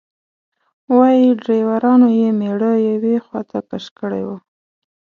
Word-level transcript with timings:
وایي 0.95 1.27
ډریورانو 1.41 2.07
یې 2.19 2.29
میړه 2.39 2.73
یوې 2.89 3.15
خواته 3.25 3.59
کش 3.69 3.85
کړی 3.99 4.23
و. 4.27 4.29